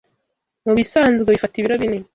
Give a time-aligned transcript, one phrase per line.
[0.65, 1.99] Mubisanzwe bifata ibiro bine